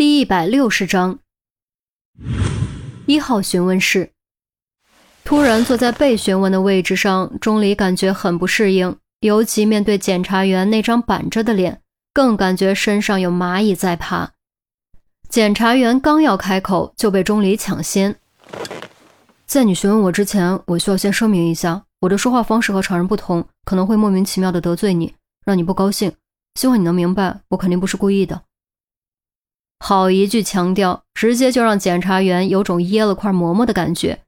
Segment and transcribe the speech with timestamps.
[0.00, 1.18] 第一百六十章，
[3.04, 4.12] 一号询问室。
[5.24, 11.82] 突然坐在被询问的位置上，钟离感觉很不适应，尤其面对检察员那张板着的脸，
[12.14, 14.30] 更感觉身上有蚂蚁在爬。
[15.28, 18.16] 检察员刚要开口，就被钟离抢先。
[19.44, 25.14] 在你询问我之前，我需要先声明一下，我的说话方式和常人不同，可能会莫名其妙的得罪你，
[25.44, 26.10] 让你不高兴。
[26.54, 28.40] 希望你能明白，我肯定不是故意的。
[29.82, 34.20] 好一句强调，直接就让检察员有种噎了块馍馍的感觉。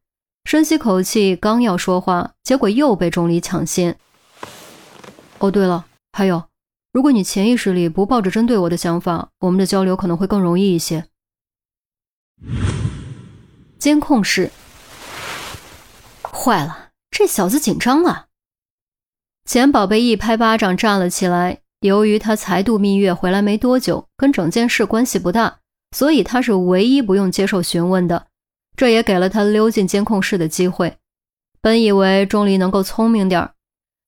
[0.45, 3.97] 深吸口气，刚要说话，结果又被钟离抢先。
[5.39, 6.45] 哦，对了，还有，
[6.93, 11.07] 如果你潜意识里不抱着针对我的想法，我们的交流可能会更容易一些。
[13.79, 14.51] 监控室，
[16.23, 18.27] 坏了，这小子紧张了。
[19.45, 21.62] 钱宝贝一拍巴掌站了起来。
[21.83, 25.59] 由于他才度蜜月回来没多久，跟整件事关系不大，
[25.95, 28.27] 所以他是唯一不用接受询问的。
[28.77, 30.97] 这也给了他溜进监控室的机会。
[31.61, 33.53] 本以为钟离能够聪明点儿，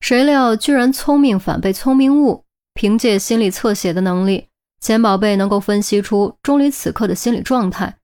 [0.01, 2.45] 谁料居然聪明反被聪明误。
[2.75, 4.49] 凭借心理侧写的能力，
[4.81, 7.99] 钱宝贝能够分析出钟离此刻的心理状态。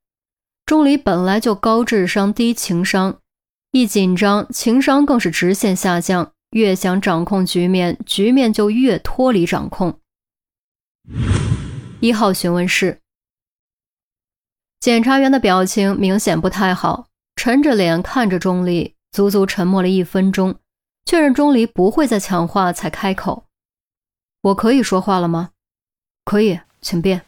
[0.64, 3.18] 钟离本来就高智商低情商，
[3.72, 6.32] 一紧张情商更是直线下降。
[6.50, 9.98] 越想掌控局面，局面就越脱离掌控。
[12.00, 13.00] 一号询问室，
[14.80, 17.06] 检察员的表情明显不太好，
[17.36, 20.58] 沉着脸看着钟离，足足沉默了一分钟，
[21.04, 23.44] 确认钟离不会再抢话，才开口
[24.42, 25.50] ：“我可以说话了吗
[26.24, 27.22] ？”“可以，请便。”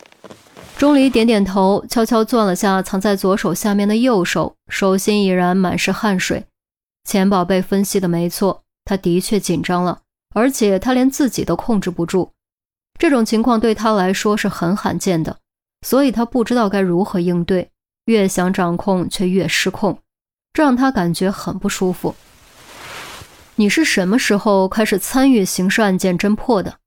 [0.78, 6.47] 钟离点点头，悄悄攥了下藏在左手下面的右手，手心已然满是汗水。
[7.05, 8.61] 钱宝贝分析的没错。
[8.84, 10.00] 他的确紧张了，
[10.34, 12.33] 而且他连自己都控制不住。
[12.98, 15.38] 这种情况对他来说是很罕见的，
[15.86, 17.70] 所以他不知道该如何应对。
[18.06, 19.97] 越想掌控，却越失控，
[20.53, 22.14] 这让他感觉很不舒服。
[23.54, 26.78] 你是什么时候开始参与刑事案件侦破的？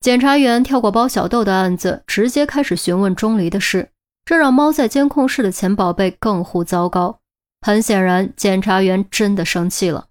[0.00, 3.90] 检察员跳过包小豆的案子，直接开始询问钟离的事，
[4.24, 7.20] 这让猫在监控室的钱宝贝更糊糟糕。
[7.60, 10.06] 很显然，检察员真的生气了。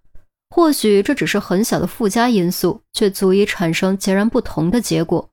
[0.54, 5.30] 或许这只是很小的附加因素，却足以产生截然不同的结果。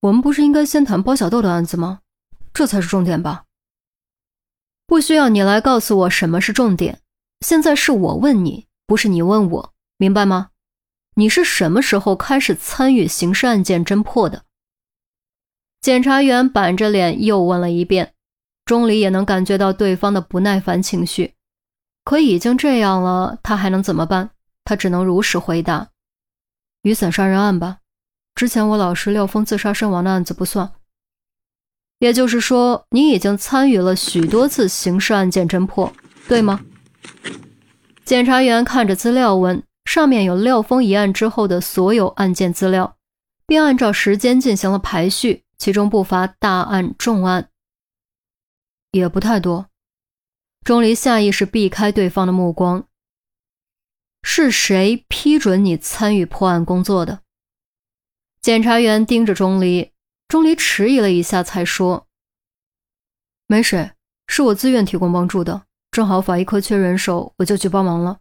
[0.00, 2.00] 我们不是应该先谈包小豆的案子吗？
[2.54, 3.44] 这才是重点吧。
[4.86, 7.02] 不需要你来告诉我什么是重点。
[7.42, 10.50] 现在是我问你，不是你问我，明白吗？
[11.16, 14.44] 你是什么时候开始参与刑事案件侦破的？
[15.82, 18.14] 检察员板着脸又问了一遍，
[18.64, 21.34] 钟离也能感觉到对方的不耐烦情绪。
[22.10, 24.30] 可已经这样了，他还能怎么办？
[24.64, 25.90] 他只能如实回答
[26.82, 27.78] ：“雨伞杀人案吧，
[28.34, 30.72] 之前我老师廖峰自杀身亡的案子不算。”
[32.00, 35.92] 也就是说，你已经参与了许多次刑事案件侦破，
[36.26, 36.64] 对吗？
[38.04, 42.96] 检察员看着资料问，上面有廖峰一案之后的所有案件资料，
[43.46, 47.50] 并按照时间进行了排序，其中不乏大案重案，
[48.90, 49.69] 也不太多。
[50.62, 52.86] 钟离下意识避开对方的目光。
[54.22, 57.20] 是谁批准你参与破案工作的？
[58.42, 59.92] 检察员盯着钟离，
[60.28, 62.06] 钟离迟疑了一下，才说
[63.48, 63.92] ：“没谁，
[64.26, 65.62] 是我自愿提供帮助的。
[65.90, 68.20] 正好法医科缺人手，我就去帮忙了。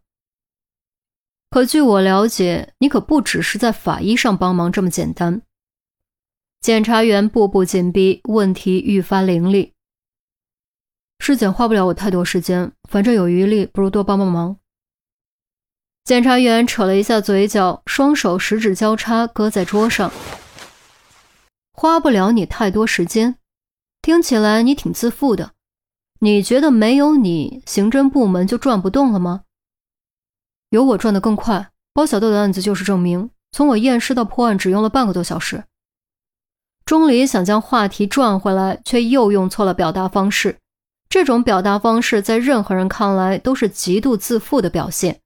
[1.50, 5.42] 可据我了解，你可不只是在法医上帮忙这么简单。”
[6.62, 9.74] 检察员步步紧逼，问题愈发凌厉。
[11.20, 14.58] 尸检花不了我太多时间，反正有余力，不如多帮帮忙。
[16.04, 20.12] 检察员扯了一下嘴角，双手十指交叉搁在桌上。
[21.74, 23.36] 花不了你太多时间，
[24.02, 25.52] 听起来你挺自负的。
[26.22, 29.44] 你觉得没有你，刑侦部门就转不动了吗？
[30.72, 31.70] 有我转得更快。
[31.94, 35.64] 包小豆的案子就是证明，从我验尸到破案只用了半个多小时。
[36.86, 40.58] 钟离想将话题转回来，却又用错了表达方式。
[41.10, 45.22] 这种表达方式在任何人看来都是极度自负的表现。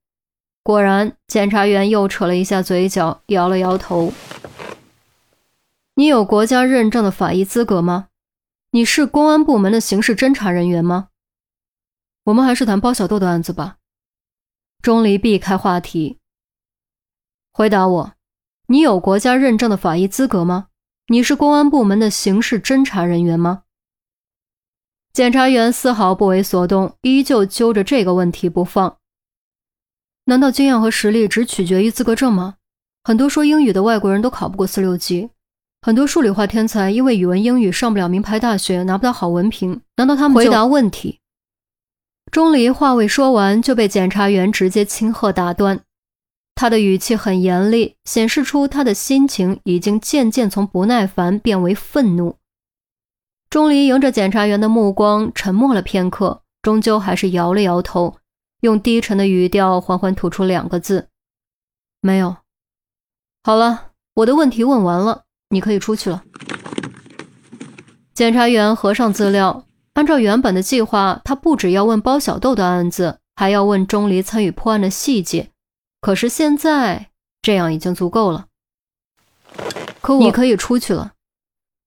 [0.64, 4.14] 果然，检察员又扯了一下嘴角，摇了摇头
[5.96, 8.08] ：“你有国家认证的法医资格吗？
[8.72, 11.10] 你是公安部门的刑事侦查人员吗？
[12.24, 13.76] 我们还是谈包小豆的案子吧。”
[14.82, 16.20] 钟离避开话题，
[17.52, 18.14] 回答我
[18.68, 20.68] ：“你有国家认证的法医资格吗？
[21.08, 23.64] 你是公安部门的刑事侦查人员吗？”
[25.14, 28.98] 检察员丝毫不为所动，依旧揪着这个问题不放。
[30.26, 32.56] 难道经验和实力只取决于资格证吗？
[33.04, 35.30] 很多说英语的外国人都考不过四六级，
[35.84, 41.20] 很多数理化天才因为语文、英语上不了名牌大学，拿不到好文凭，难道他们回答问题？
[42.32, 45.82] 钟离话未说完，就被检察员直接轻喝打断。
[46.56, 52.38] 他的语气很严厉，显示出他的心情已经渐渐从不耐烦变为愤怒。
[53.54, 58.18] 钟离迎着检察员的目光，沉默了片刻，终究还是摇了摇头，
[58.62, 61.10] 用低沉的语调缓缓吐出两个字
[62.02, 62.38] ：“没有。”
[63.46, 65.26] 好了，我的问题问完了。
[65.50, 66.24] 你可以出去了。
[68.16, 75.52] 检察员合上资料，按照原本的计划，他不只要问包小豆的案子，还要问钟离参与破案的细节。
[76.02, 77.12] 可是现在
[77.44, 78.48] 这样已经足够了。
[80.02, 81.14] 可我你可以出去了。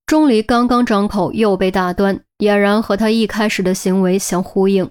[0.06, 4.88] 钟离刚刚张口，又被打断，俨然和他一开始的行为相呼应。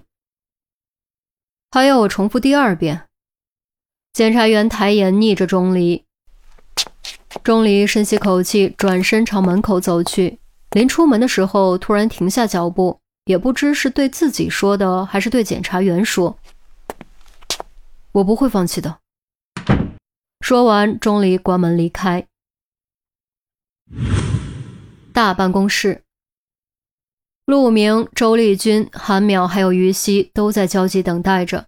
[1.70, 3.08] 还要我重复第二遍？
[4.12, 6.04] 检察员抬眼睨着钟离。
[7.42, 10.38] 钟离深吸口气，转身朝门口走去。
[10.72, 16.38] 临出门的时候，突然停下脚步，也不知是对自己说的，还是对检察员说
[18.12, 18.98] ：“我不会放弃的。”
[20.44, 22.26] 说完，钟离关门离开。
[25.16, 26.02] 大办公室，
[27.46, 31.64] 陆明、周丽君、韩淼还有于西都在焦急等待着。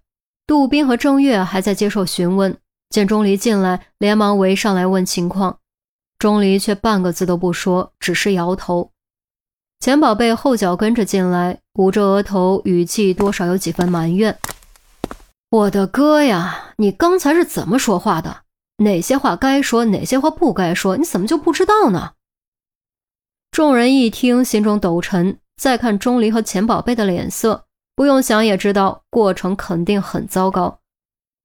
[0.46, 2.58] 杜斌和郑月还在接受询问。
[2.90, 5.60] 见钟离进来，连忙围上来问情况，
[6.18, 8.90] 钟离却半个字都不说，只是摇头。
[9.80, 14.38] 钱宝贝后脚跟着进来，捂着额头，语气多少有几分埋怨
[15.48, 18.42] ：“我的哥呀，你刚才是怎么说话的？
[18.84, 20.98] 哪些话该说，哪些话不该说？
[20.98, 22.12] 你怎么就不知道呢？”
[23.58, 25.36] 众人一听，心中抖沉。
[25.56, 27.64] 再看钟离和钱宝贝的脸色，
[27.96, 30.78] 不用想也知道，过程肯定很糟糕。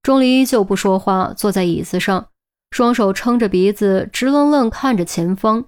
[0.04, 2.27] 钟离依旧不说话，坐在椅子上，
[2.69, 5.65] 双手撑着鼻子，直愣愣看着前方，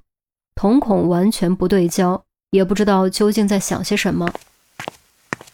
[0.53, 4.31] 瞳孔完全不对焦，也不知道究竟在想些什么。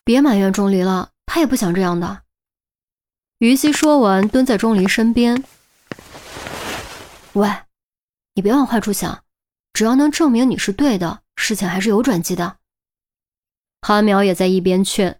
[0.03, 2.23] 别埋怨钟离了，他也不想这样的。
[3.39, 5.41] 于西说完，蹲在钟离身边
[7.31, 7.49] ：“喂，
[8.35, 9.23] 你别往坏处想，
[9.81, 12.57] 只要能证明你是对的，事情还是有转机的。”
[13.81, 15.19] 韩淼也在一边劝：“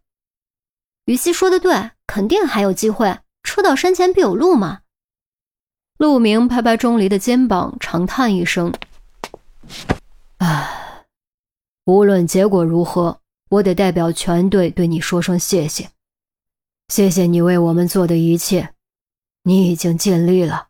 [1.06, 4.82] 于西说的对，肯定还有机会。”车到山前必有路嘛。
[5.98, 8.72] 陆明拍拍钟离的肩膀，长叹一声
[10.38, 11.06] ：“唉，
[11.86, 13.20] 无论结果如何，
[13.50, 15.90] 我得代表全队对你说声谢谢。
[16.90, 18.76] 谢谢你为我们做的一切，
[19.42, 20.68] 你已经尽力了。”